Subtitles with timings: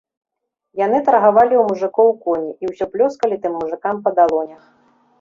[0.81, 4.61] Яны таргавалі ў мужыкоў коні і ўсё плёскалі тым мужыкам па далонях.